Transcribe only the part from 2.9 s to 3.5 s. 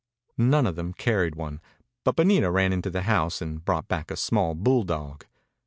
house